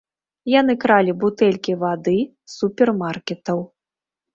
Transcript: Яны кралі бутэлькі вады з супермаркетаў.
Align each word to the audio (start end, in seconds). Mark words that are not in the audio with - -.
Яны 0.59 0.75
кралі 0.83 1.11
бутэлькі 1.25 1.77
вады 1.85 2.19
з 2.25 2.59
супермаркетаў. 2.59 3.67